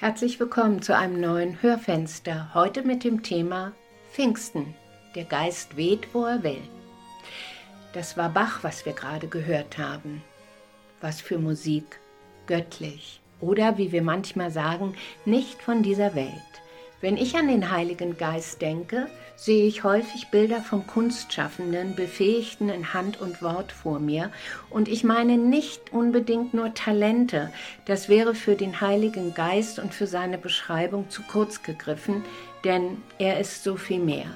Herzlich 0.00 0.40
willkommen 0.40 0.80
zu 0.80 0.96
einem 0.96 1.20
neuen 1.20 1.60
Hörfenster. 1.60 2.54
Heute 2.54 2.84
mit 2.84 3.04
dem 3.04 3.22
Thema 3.22 3.72
Pfingsten. 4.10 4.74
Der 5.14 5.24
Geist 5.24 5.76
weht, 5.76 6.14
wo 6.14 6.24
er 6.24 6.42
will. 6.42 6.62
Das 7.92 8.16
war 8.16 8.30
Bach, 8.30 8.64
was 8.64 8.86
wir 8.86 8.94
gerade 8.94 9.28
gehört 9.28 9.76
haben. 9.76 10.22
Was 11.02 11.20
für 11.20 11.36
Musik. 11.36 12.00
Göttlich. 12.46 13.20
Oder 13.42 13.76
wie 13.76 13.92
wir 13.92 14.00
manchmal 14.00 14.50
sagen, 14.50 14.94
nicht 15.26 15.60
von 15.60 15.82
dieser 15.82 16.14
Welt. 16.14 16.49
Wenn 17.00 17.16
ich 17.16 17.34
an 17.34 17.48
den 17.48 17.70
Heiligen 17.70 18.18
Geist 18.18 18.60
denke, 18.60 19.06
sehe 19.34 19.66
ich 19.66 19.84
häufig 19.84 20.28
Bilder 20.28 20.60
von 20.60 20.86
Kunstschaffenden, 20.86 21.94
Befähigten 21.94 22.68
in 22.68 22.92
Hand 22.92 23.18
und 23.18 23.40
Wort 23.40 23.72
vor 23.72 24.00
mir. 24.00 24.30
Und 24.68 24.86
ich 24.86 25.02
meine 25.02 25.38
nicht 25.38 25.94
unbedingt 25.94 26.52
nur 26.52 26.74
Talente. 26.74 27.50
Das 27.86 28.10
wäre 28.10 28.34
für 28.34 28.54
den 28.54 28.82
Heiligen 28.82 29.32
Geist 29.32 29.78
und 29.78 29.94
für 29.94 30.06
seine 30.06 30.36
Beschreibung 30.36 31.08
zu 31.08 31.22
kurz 31.22 31.62
gegriffen, 31.62 32.22
denn 32.64 32.98
er 33.18 33.40
ist 33.40 33.64
so 33.64 33.76
viel 33.76 34.00
mehr. 34.00 34.26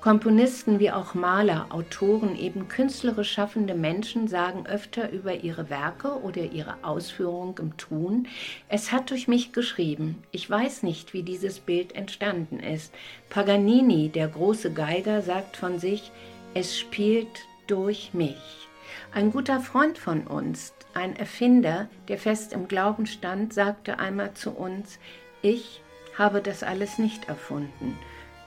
Komponisten 0.00 0.80
wie 0.80 0.90
auch 0.90 1.12
Maler, 1.12 1.66
Autoren, 1.68 2.34
eben 2.34 2.68
künstlerisch 2.68 3.32
schaffende 3.32 3.74
Menschen 3.74 4.28
sagen 4.28 4.66
öfter 4.66 5.10
über 5.10 5.34
ihre 5.34 5.68
Werke 5.68 6.22
oder 6.22 6.40
ihre 6.40 6.82
Ausführung 6.82 7.58
im 7.58 7.76
Tun, 7.76 8.26
es 8.70 8.92
hat 8.92 9.10
durch 9.10 9.28
mich 9.28 9.52
geschrieben. 9.52 10.22
Ich 10.30 10.48
weiß 10.48 10.84
nicht, 10.84 11.12
wie 11.12 11.22
dieses 11.22 11.58
Bild 11.58 11.94
entstanden 11.94 12.60
ist. 12.60 12.94
Paganini, 13.28 14.08
der 14.08 14.28
große 14.28 14.72
Geiger, 14.72 15.20
sagt 15.20 15.58
von 15.58 15.78
sich, 15.78 16.10
es 16.54 16.78
spielt 16.78 17.46
durch 17.66 18.14
mich. 18.14 18.68
Ein 19.12 19.30
guter 19.30 19.60
Freund 19.60 19.98
von 19.98 20.26
uns, 20.26 20.72
ein 20.94 21.14
Erfinder, 21.14 21.90
der 22.08 22.16
fest 22.16 22.54
im 22.54 22.68
Glauben 22.68 23.04
stand, 23.04 23.52
sagte 23.52 23.98
einmal 23.98 24.32
zu 24.32 24.50
uns, 24.50 24.98
ich 25.42 25.82
habe 26.16 26.40
das 26.40 26.62
alles 26.62 26.98
nicht 26.98 27.28
erfunden. 27.28 27.98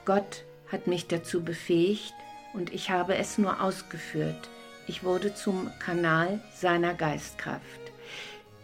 Gott 0.04 0.44
hat 0.70 0.86
mich 0.86 1.06
dazu 1.06 1.42
befähigt 1.42 2.14
und 2.52 2.72
ich 2.72 2.90
habe 2.90 3.16
es 3.16 3.38
nur 3.38 3.60
ausgeführt. 3.60 4.48
Ich 4.86 5.02
wurde 5.02 5.34
zum 5.34 5.70
Kanal 5.78 6.40
seiner 6.54 6.94
Geistkraft. 6.94 7.62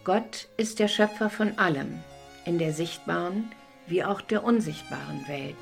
Gott 0.04 0.48
ist 0.56 0.78
der 0.78 0.88
Schöpfer 0.88 1.30
von 1.30 1.58
allem, 1.58 2.00
in 2.44 2.58
der 2.58 2.72
sichtbaren 2.72 3.50
wie 3.86 4.04
auch 4.04 4.20
der 4.20 4.44
unsichtbaren 4.44 5.26
Welt. 5.28 5.56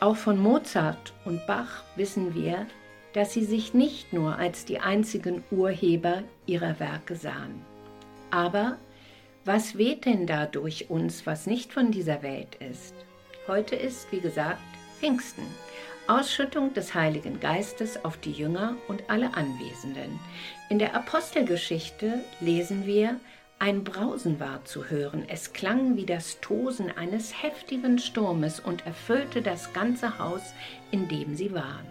Auch 0.00 0.16
von 0.16 0.38
Mozart 0.38 1.12
und 1.24 1.46
Bach 1.46 1.82
wissen 1.96 2.34
wir, 2.34 2.66
dass 3.12 3.32
sie 3.32 3.44
sich 3.44 3.74
nicht 3.74 4.12
nur 4.12 4.36
als 4.36 4.64
die 4.64 4.80
einzigen 4.80 5.42
Urheber 5.50 6.22
ihrer 6.46 6.78
Werke 6.80 7.16
sahen. 7.16 7.64
Aber 8.30 8.78
was 9.44 9.78
weht 9.78 10.04
denn 10.04 10.26
da 10.26 10.46
durch 10.46 10.90
uns, 10.90 11.26
was 11.26 11.46
nicht 11.46 11.72
von 11.72 11.90
dieser 11.90 12.22
Welt 12.22 12.56
ist? 12.56 12.94
Heute 13.46 13.76
ist, 13.76 14.10
wie 14.12 14.20
gesagt, 14.20 14.60
Pfingsten, 14.98 15.44
Ausschüttung 16.08 16.74
des 16.74 16.92
Heiligen 16.94 17.38
Geistes 17.38 18.04
auf 18.04 18.16
die 18.16 18.32
Jünger 18.32 18.74
und 18.88 19.08
alle 19.08 19.34
Anwesenden. 19.34 20.18
In 20.68 20.80
der 20.80 20.96
Apostelgeschichte 20.96 22.24
lesen 22.40 22.84
wir, 22.84 23.20
ein 23.60 23.84
Brausen 23.84 24.40
war 24.40 24.64
zu 24.64 24.90
hören, 24.90 25.24
es 25.28 25.52
klang 25.52 25.96
wie 25.96 26.06
das 26.06 26.40
Tosen 26.40 26.90
eines 26.96 27.42
heftigen 27.42 28.00
Sturmes 28.00 28.58
und 28.58 28.86
erfüllte 28.86 29.40
das 29.40 29.72
ganze 29.72 30.18
Haus, 30.18 30.52
in 30.90 31.06
dem 31.08 31.36
sie 31.36 31.52
waren. 31.52 31.86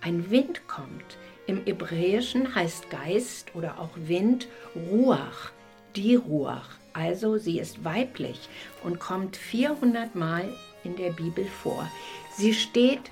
Ein 0.00 0.30
Wind 0.30 0.68
kommt, 0.68 1.16
im 1.48 1.64
Hebräischen 1.64 2.54
heißt 2.54 2.88
Geist 2.90 3.54
oder 3.56 3.80
auch 3.80 3.90
Wind 3.96 4.46
Ruach, 4.76 5.50
die 5.96 6.14
Ruach, 6.14 6.68
also 6.92 7.36
sie 7.36 7.58
ist 7.58 7.84
weiblich 7.84 8.48
und 8.84 9.00
kommt 9.00 9.36
400 9.36 10.14
Mal 10.14 10.48
in 10.88 10.96
der 10.96 11.10
Bibel 11.10 11.44
vor. 11.44 11.88
Sie 12.36 12.54
steht 12.54 13.10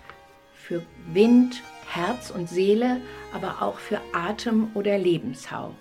für 0.55 0.83
Wind, 1.13 1.63
Herz 1.89 2.31
und 2.31 2.49
Seele, 2.49 3.01
aber 3.33 3.63
auch 3.63 3.79
für 3.79 4.01
Atem 4.13 4.71
oder 4.75 4.99
Lebenshauch. 4.99 5.75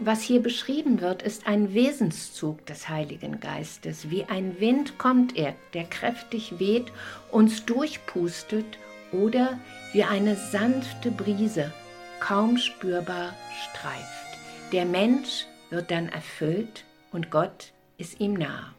Was 0.00 0.22
hier 0.22 0.40
beschrieben 0.40 1.00
wird, 1.00 1.22
ist 1.22 1.48
ein 1.48 1.74
Wesenszug 1.74 2.64
des 2.66 2.88
Heiligen 2.88 3.40
Geistes. 3.40 4.10
Wie 4.10 4.24
ein 4.24 4.60
Wind 4.60 4.96
kommt 4.96 5.36
er, 5.36 5.56
der 5.74 5.84
kräftig 5.84 6.60
weht, 6.60 6.92
uns 7.32 7.64
durchpustet 7.64 8.78
oder 9.10 9.58
wie 9.92 10.04
eine 10.04 10.36
sanfte 10.36 11.10
Brise, 11.10 11.72
kaum 12.20 12.58
spürbar 12.58 13.34
streift. 13.64 14.72
Der 14.72 14.84
Mensch 14.84 15.46
wird 15.70 15.90
dann 15.90 16.08
erfüllt 16.08 16.84
und 17.10 17.30
Gott 17.32 17.72
ist 17.96 18.20
ihm 18.20 18.34
nah. 18.34 18.72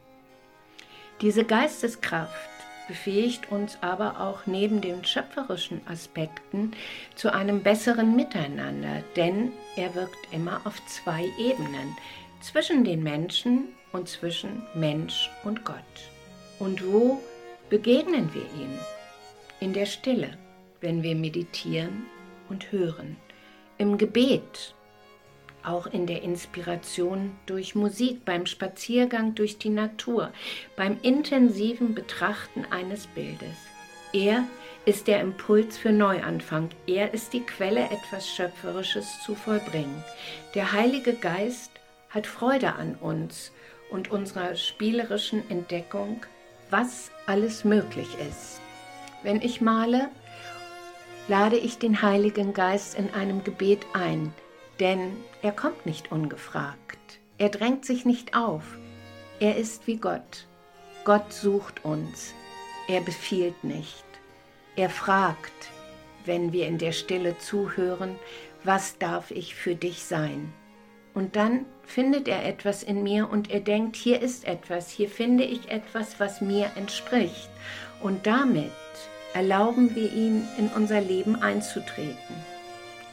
Diese 1.22 1.44
Geisteskraft 1.44 2.50
befähigt 2.88 3.52
uns 3.52 3.78
aber 3.82 4.20
auch 4.22 4.46
neben 4.46 4.82
den 4.82 5.04
schöpferischen 5.04 5.82
Aspekten 5.86 6.72
zu 7.16 7.34
einem 7.34 7.62
besseren 7.62 8.16
Miteinander, 8.16 9.04
denn 9.16 9.52
er 9.76 9.94
wirkt 9.96 10.18
immer 10.32 10.62
auf 10.64 10.82
zwei 10.88 11.26
Ebenen, 11.38 11.96
zwischen 12.42 12.84
den 12.86 13.04
Menschen 13.04 13.68
und 13.92 14.08
zwischen 14.08 14.64
Mensch 14.74 15.30
und 15.44 15.66
Gott. 15.66 15.76
Und 16.58 16.86
wo 16.86 17.22
begegnen 17.70 18.34
wir 18.34 18.44
ihm? 18.62 18.80
In 19.60 19.74
der 19.74 19.86
Stille, 19.86 20.38
wenn 20.80 21.04
wir 21.04 21.16
meditieren 21.16 22.06
und 22.50 22.72
hören, 22.72 23.18
im 23.78 23.98
Gebet, 23.98 24.74
auch 25.64 25.88
in 25.88 26.08
der 26.08 26.22
Inspiration 26.24 27.36
durch 27.46 27.76
Musik, 27.76 28.26
beim 28.26 28.46
Spaziergang 28.46 29.36
durch 29.36 29.58
die 29.58 29.70
Natur, 29.70 30.32
beim 30.76 30.98
intensiven 31.02 31.96
Betrachten 31.96 32.66
eines 32.70 33.08
Bildes. 33.08 33.58
Er 34.14 34.46
ist 34.86 35.08
der 35.08 35.22
Impuls 35.22 35.78
für 35.78 35.92
Neuanfang. 35.92 36.70
Er 36.88 37.14
ist 37.14 37.34
die 37.34 37.42
Quelle, 37.42 37.84
etwas 37.92 38.28
Schöpferisches 38.28 39.22
zu 39.24 39.36
vollbringen. 39.36 40.04
Der 40.56 40.72
Heilige 40.72 41.14
Geist 41.14 41.72
hat 42.10 42.26
Freude 42.26 42.74
an 42.74 42.96
uns 42.96 43.52
und 43.92 44.10
unserer 44.10 44.56
spielerischen 44.56 45.48
Entdeckung, 45.50 46.26
was 46.70 47.12
alles 47.28 47.64
möglich 47.64 48.08
ist. 48.28 48.62
Wenn 49.22 49.42
ich 49.42 49.62
male, 49.62 50.10
lade 51.28 51.58
ich 51.58 51.78
den 51.78 52.02
Heiligen 52.02 52.54
Geist 52.54 52.98
in 52.98 53.14
einem 53.14 53.44
Gebet 53.44 53.86
ein, 53.94 54.34
denn 54.80 55.18
er 55.42 55.52
kommt 55.52 55.86
nicht 55.86 56.12
ungefragt. 56.12 57.20
Er 57.38 57.50
drängt 57.50 57.86
sich 57.86 58.06
nicht 58.06 58.36
auf. 58.36 58.64
Er 59.40 59.56
ist 59.56 59.88
wie 59.88 59.98
Gott. 59.98 60.48
Gott 61.06 61.32
sucht 61.32 61.86
uns. 61.86 62.34
Er 62.88 63.02
befiehlt 63.02 63.64
nicht. 63.64 64.04
Er 64.76 64.90
fragt, 64.90 65.70
wenn 66.26 66.52
wir 66.54 66.68
in 66.68 66.78
der 66.78 66.92
Stille 66.92 67.38
zuhören, 67.38 68.16
was 68.64 68.98
darf 68.98 69.32
ich 69.32 69.56
für 69.56 69.76
dich 69.76 70.04
sein? 70.04 70.54
Und 71.14 71.36
dann 71.36 71.66
findet 71.84 72.28
er 72.28 72.46
etwas 72.46 72.84
in 72.84 73.04
mir 73.04 73.30
und 73.30 73.50
er 73.50 73.62
denkt, 73.62 73.96
hier 73.96 74.22
ist 74.22 74.46
etwas, 74.46 74.90
hier 74.90 75.10
finde 75.10 75.44
ich 75.44 75.70
etwas, 75.70 76.20
was 76.20 76.40
mir 76.40 76.72
entspricht. 76.76 77.50
Und 78.02 78.28
damit 78.28 78.72
erlauben 79.34 79.96
wir 79.96 80.12
ihm, 80.14 80.48
in 80.58 80.70
unser 80.76 81.02
Leben 81.02 81.42
einzutreten 81.42 82.36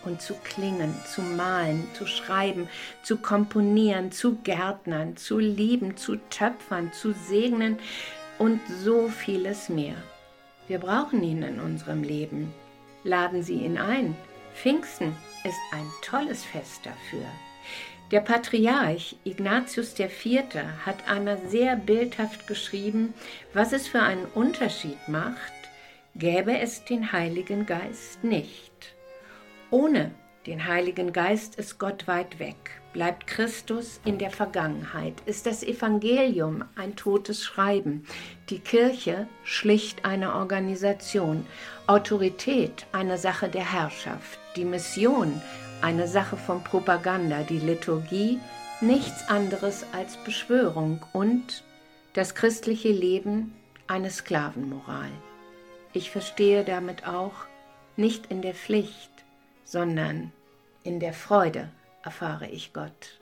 und 0.06 0.22
zu 0.22 0.34
klingen, 0.34 0.94
zu 1.12 1.20
malen, 1.20 1.86
zu 1.94 2.06
schreiben, 2.06 2.68
zu 3.02 3.18
komponieren, 3.18 4.12
zu 4.12 4.36
gärtnern, 4.36 5.16
zu 5.16 5.38
lieben, 5.38 5.96
zu 5.96 6.16
töpfern, 6.30 6.92
zu 6.92 7.12
segnen 7.12 7.78
und 8.38 8.60
so 8.82 9.08
vieles 9.08 9.68
mehr. 9.68 9.96
Wir 10.68 10.78
brauchen 10.78 11.22
ihn 11.22 11.42
in 11.42 11.60
unserem 11.60 12.02
Leben. 12.02 12.52
Laden 13.04 13.42
Sie 13.42 13.64
ihn 13.64 13.78
ein. 13.78 14.16
Pfingsten 14.54 15.14
ist 15.44 15.58
ein 15.72 15.86
tolles 16.02 16.44
Fest 16.44 16.80
dafür. 16.84 17.26
Der 18.10 18.20
Patriarch 18.20 19.16
Ignatius 19.24 19.98
IV. 19.98 20.44
hat 20.84 21.08
einmal 21.08 21.38
sehr 21.48 21.76
bildhaft 21.76 22.46
geschrieben, 22.46 23.14
was 23.52 23.72
es 23.72 23.88
für 23.88 24.00
einen 24.00 24.26
Unterschied 24.26 25.08
macht, 25.08 25.52
gäbe 26.14 26.58
es 26.58 26.84
den 26.84 27.12
Heiligen 27.12 27.66
Geist 27.66 28.22
nicht. 28.22 28.95
Ohne 29.70 30.12
den 30.46 30.68
Heiligen 30.68 31.12
Geist 31.12 31.56
ist 31.56 31.78
Gott 31.78 32.06
weit 32.06 32.38
weg, 32.38 32.80
bleibt 32.92 33.26
Christus 33.26 34.00
in 34.04 34.16
der 34.16 34.30
Vergangenheit, 34.30 35.14
ist 35.26 35.44
das 35.44 35.64
Evangelium 35.64 36.64
ein 36.76 36.94
totes 36.94 37.44
Schreiben, 37.44 38.06
die 38.48 38.60
Kirche 38.60 39.26
schlicht 39.42 40.04
eine 40.04 40.34
Organisation, 40.36 41.44
Autorität 41.88 42.86
eine 42.92 43.18
Sache 43.18 43.48
der 43.48 43.72
Herrschaft, 43.72 44.38
die 44.54 44.64
Mission 44.64 45.42
eine 45.82 46.06
Sache 46.06 46.36
von 46.36 46.62
Propaganda, 46.62 47.42
die 47.42 47.58
Liturgie 47.58 48.38
nichts 48.80 49.28
anderes 49.28 49.84
als 49.92 50.16
Beschwörung 50.18 51.04
und 51.12 51.64
das 52.12 52.36
christliche 52.36 52.92
Leben 52.92 53.52
eine 53.88 54.10
Sklavenmoral. 54.10 55.10
Ich 55.92 56.12
verstehe 56.12 56.62
damit 56.62 57.06
auch 57.06 57.34
nicht 57.96 58.26
in 58.26 58.42
der 58.42 58.54
Pflicht, 58.54 59.10
sondern 59.66 60.32
in 60.84 61.00
der 61.00 61.12
Freude 61.12 61.68
erfahre 62.02 62.48
ich 62.48 62.72
Gott. 62.72 63.20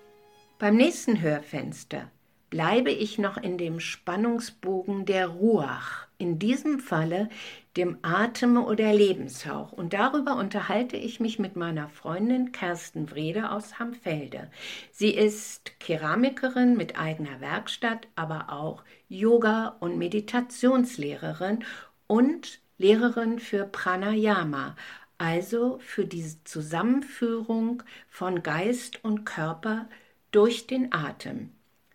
Beim 0.60 0.76
nächsten 0.76 1.20
Hörfenster 1.20 2.10
bleibe 2.50 2.92
ich 2.92 3.18
noch 3.18 3.36
in 3.36 3.58
dem 3.58 3.80
Spannungsbogen 3.80 5.06
der 5.06 5.26
Ruach, 5.26 6.06
in 6.18 6.38
diesem 6.38 6.78
Falle 6.78 7.28
dem 7.76 7.98
Atem 8.02 8.56
oder 8.58 8.92
Lebenshauch. 8.92 9.72
Und 9.72 9.92
darüber 9.92 10.36
unterhalte 10.36 10.96
ich 10.96 11.18
mich 11.18 11.40
mit 11.40 11.56
meiner 11.56 11.88
Freundin 11.88 12.52
Kersten 12.52 13.10
Wrede 13.10 13.50
aus 13.50 13.80
Hamfelde. 13.80 14.50
Sie 14.92 15.10
ist 15.10 15.80
Keramikerin 15.80 16.76
mit 16.76 16.96
eigener 16.96 17.40
Werkstatt, 17.40 18.06
aber 18.14 18.52
auch 18.52 18.84
Yoga- 19.08 19.76
und 19.80 19.98
Meditationslehrerin 19.98 21.64
und 22.06 22.60
Lehrerin 22.78 23.40
für 23.40 23.64
Pranayama, 23.64 24.76
also 25.24 25.78
für 25.78 26.04
diese 26.04 26.44
Zusammenführung 26.44 27.82
von 28.10 28.42
Geist 28.42 29.02
und 29.02 29.24
Körper 29.24 29.88
durch 30.32 30.66
den 30.66 30.92
Atem. 30.92 31.50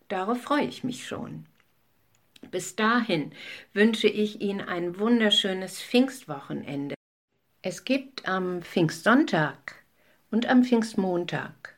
Darauf 0.07 0.41
freue 0.41 0.65
ich 0.65 0.83
mich 0.83 1.07
schon. 1.07 1.45
Bis 2.49 2.75
dahin 2.75 3.31
wünsche 3.71 4.07
ich 4.07 4.41
Ihnen 4.41 4.61
ein 4.61 4.97
wunderschönes 4.97 5.79
Pfingstwochenende. 5.79 6.95
Es 7.61 7.85
gibt 7.85 8.27
am 8.27 8.63
Pfingstsonntag 8.63 9.75
und 10.31 10.47
am 10.47 10.63
Pfingstmontag 10.63 11.77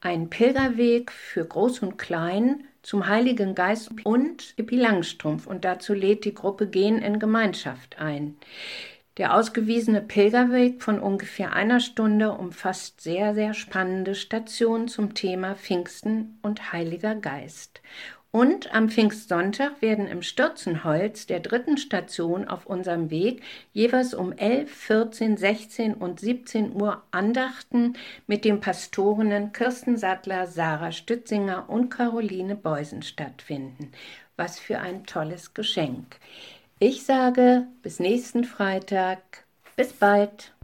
einen 0.00 0.30
Pilgerweg 0.30 1.10
für 1.10 1.44
Groß 1.44 1.80
und 1.80 1.98
Klein 1.98 2.62
zum 2.82 3.08
Heiligen 3.08 3.56
Geist 3.56 3.90
und 4.04 4.54
Pippi 4.54 4.76
Langstrumpf 4.76 5.48
und 5.48 5.64
dazu 5.64 5.94
lädt 5.94 6.24
die 6.24 6.34
Gruppe 6.34 6.68
Gehen 6.68 7.02
in 7.02 7.18
Gemeinschaft 7.18 7.98
ein. 7.98 8.36
Der 9.16 9.34
ausgewiesene 9.34 10.02
Pilgerweg 10.02 10.82
von 10.82 11.00
ungefähr 11.00 11.54
einer 11.54 11.80
Stunde 11.80 12.32
umfasst 12.32 13.00
sehr, 13.00 13.34
sehr 13.34 13.54
spannende 13.54 14.14
Stationen 14.14 14.88
zum 14.88 15.14
Thema 15.14 15.54
Pfingsten 15.54 16.38
und 16.42 16.72
Heiliger 16.72 17.14
Geist. 17.14 17.80
Und 18.30 18.74
am 18.74 18.90
Pfingstsonntag 18.90 19.80
werden 19.80 20.06
im 20.06 20.20
Stürzenholz 20.20 21.26
der 21.26 21.40
dritten 21.40 21.78
Station 21.78 22.46
auf 22.46 22.66
unserem 22.66 23.08
Weg 23.08 23.42
jeweils 23.72 24.12
um 24.12 24.32
11, 24.32 24.70
14, 24.70 25.36
16 25.38 25.94
und 25.94 26.20
17 26.20 26.78
Uhr 26.78 27.02
Andachten 27.12 27.94
mit 28.26 28.44
den 28.44 28.60
Pastorinnen 28.60 29.54
Kirsten 29.54 29.96
Sattler, 29.96 30.46
Sarah 30.46 30.92
Stützinger 30.92 31.70
und 31.70 31.88
Caroline 31.88 32.56
Beusen 32.56 33.00
stattfinden. 33.00 33.92
Was 34.36 34.58
für 34.58 34.80
ein 34.80 35.06
tolles 35.06 35.54
Geschenk. 35.54 36.18
Ich 36.78 37.04
sage 37.04 37.66
bis 37.80 38.00
nächsten 38.00 38.44
Freitag. 38.44 39.46
Bis 39.76 39.94
bald. 39.94 40.55